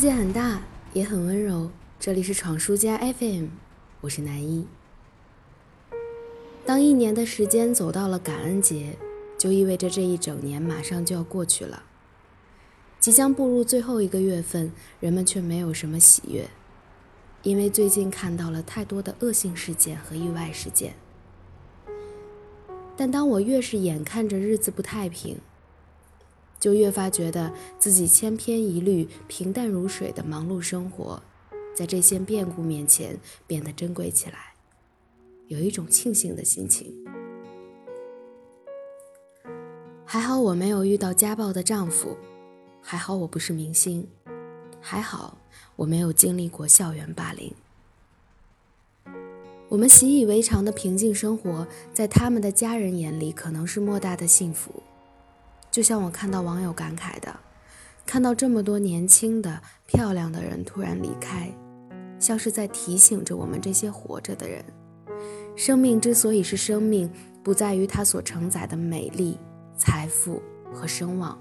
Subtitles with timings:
[0.00, 0.62] 世界很大，
[0.94, 1.70] 也很温柔。
[1.98, 3.48] 这里是闯书家 FM，
[4.00, 4.66] 我是南一。
[6.64, 8.96] 当一年的时间走到了感恩节，
[9.36, 11.82] 就意味着这一整年马上就要过去了。
[12.98, 16.48] 即将步入最后一个月份，人们却没有什么喜悦，
[17.42, 20.94] 因为最近看到了太多的恶性事件和意外事件。
[22.96, 25.38] 但当我越是眼看着日子不太平，
[26.60, 31.20] 就越发觉得自己千篇一律、平淡如水的忙碌生活，
[31.74, 34.54] 在这些变故面前变得珍贵起来，
[35.48, 36.94] 有一种庆幸的心情。
[40.04, 42.16] 还好我没有遇到家暴的丈夫，
[42.82, 44.06] 还好我不是明星，
[44.80, 45.38] 还好
[45.76, 47.54] 我没有经历过校园霸凌。
[49.68, 54.82] 我们习以为常的平静生活，在他们的家人眼里可能是莫大的幸福。
[55.70, 57.38] 就像我看到网友感慨的，
[58.04, 61.52] 看到这么多年轻的、漂亮的人突然离开，
[62.18, 64.64] 像是在提醒着我们这些活着的人：
[65.54, 67.08] 生命之所以是生命，
[67.42, 69.38] 不在于它所承载的美丽、
[69.76, 71.40] 财富和声望。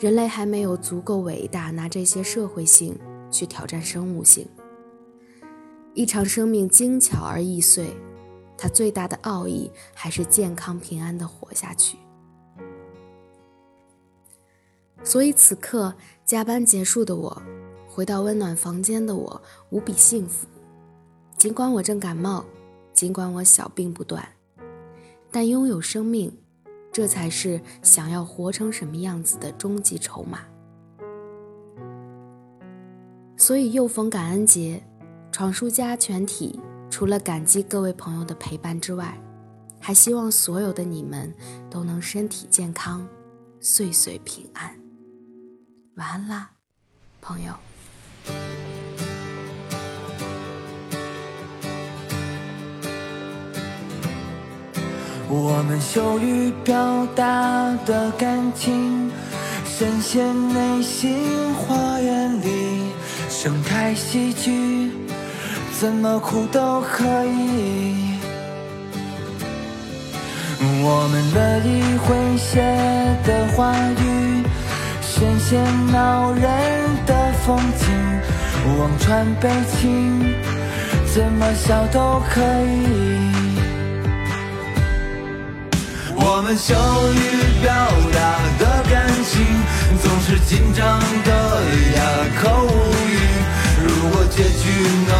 [0.00, 2.98] 人类还没有足够伟大，拿这些社会性
[3.30, 4.48] 去挑战生物性。
[5.94, 7.94] 一场生命精巧而易碎，
[8.58, 11.96] 它最大的奥义还是健康平安的活下去。
[15.04, 17.42] 所以此刻加班结束的我，
[17.88, 20.46] 回到温暖房间的我无比幸福。
[21.36, 22.44] 尽管我正感冒，
[22.94, 24.26] 尽管我小病不断，
[25.30, 26.32] 但拥有生命，
[26.92, 30.40] 这才是想要活成什么样子的终极筹码。
[33.36, 34.80] 所以又逢感恩节，
[35.32, 39.20] 闯书家全体除了感激各位朋友的陪伴之外，
[39.80, 41.34] 还希望所有的你们
[41.68, 43.04] 都能身体健康，
[43.58, 44.81] 岁岁平安。
[46.02, 46.50] 晚安啦，
[47.20, 47.52] 朋友。
[55.28, 59.12] 我们羞于表达的感情，
[59.64, 62.92] 深陷内心花园里，
[63.30, 64.90] 盛开喜剧，
[65.78, 68.18] 怎么哭都可以。
[70.84, 72.60] 我们乐意诙谐
[73.24, 74.41] 的话语。
[75.52, 76.42] 喧喧闹人
[77.04, 77.84] 的风景，
[78.78, 80.34] 望穿悲情，
[81.12, 82.88] 怎么笑都可以。
[86.16, 86.74] 我们羞
[87.12, 87.20] 于
[87.62, 87.70] 表
[88.14, 89.44] 达的感情，
[90.00, 91.30] 总是紧张的
[91.96, 92.00] 哑
[92.42, 92.72] 口无
[93.10, 93.20] 语。
[93.84, 94.70] 如果结局
[95.06, 95.12] 能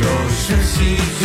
[0.00, 1.20] 够是喜剧，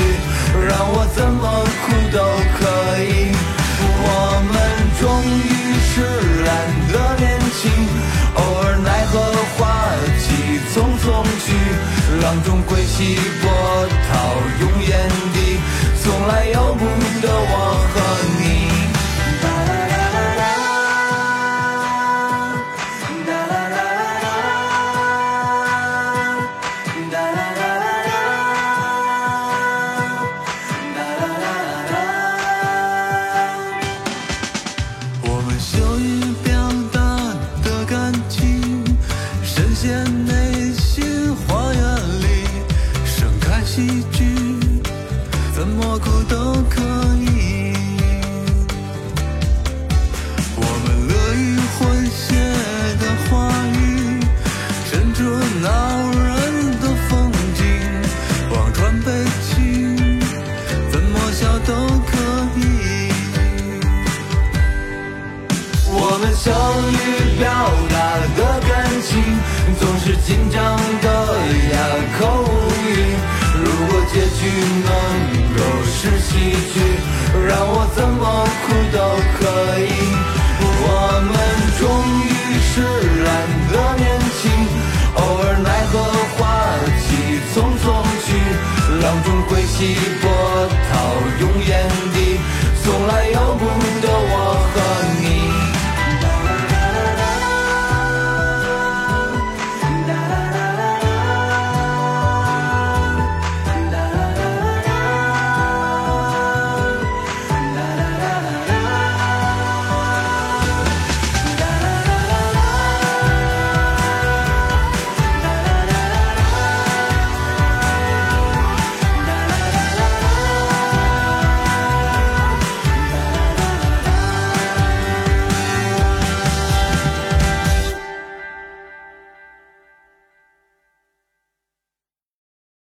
[12.99, 13.47] 起波
[14.11, 14.11] 涛
[14.59, 14.91] 涌眼
[15.33, 15.37] 底，
[16.03, 16.83] 从来由不
[17.21, 17.53] 得我
[17.93, 17.95] 和
[18.41, 18.43] 你。
[35.23, 36.03] 我们羞于
[45.69, 46.35] 怎么哭都
[46.67, 46.81] 可
[47.21, 47.77] 以。
[50.55, 51.39] 我们乐于
[51.77, 52.25] 诙谐
[52.97, 53.29] 的话
[53.77, 53.77] 语，
[54.89, 55.21] 伸出
[55.61, 55.69] 恼
[56.25, 56.27] 人
[56.81, 57.61] 的风景，
[58.49, 59.07] 望穿悲
[59.45, 59.55] 情，
[60.91, 61.71] 怎么笑都
[62.09, 62.11] 可
[62.57, 62.59] 以。
[65.85, 66.49] 我们羞
[66.89, 66.97] 于
[67.37, 67.45] 表
[67.93, 67.95] 达
[68.35, 69.09] 的感情，
[69.79, 70.57] 总是紧张
[71.03, 71.07] 的
[71.71, 71.77] 哑
[72.19, 72.49] 口无
[72.89, 72.89] 语。
[73.61, 74.39] 如果结局
[74.85, 74.89] 能
[76.29, 76.33] 喜
[76.73, 76.75] 剧，
[77.47, 78.23] 让我怎么
[78.61, 78.97] 哭都
[79.37, 79.41] 可
[79.81, 79.83] 以。
[80.61, 80.87] 我
[81.25, 81.33] 们
[81.79, 81.81] 终
[82.23, 82.29] 于
[82.69, 82.73] 是
[83.25, 83.27] 懒
[83.71, 84.05] 的年
[84.37, 84.41] 轻，
[85.15, 85.93] 偶尔奈何
[86.37, 86.39] 花
[87.01, 87.07] 期
[87.51, 87.83] 匆匆
[88.25, 88.27] 去，
[89.01, 90.18] 浪中归西。